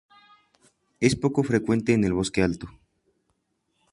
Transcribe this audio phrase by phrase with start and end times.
[0.99, 2.67] Es poco frecuente en el bosque alto.